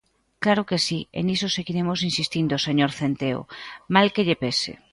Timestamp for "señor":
2.67-2.91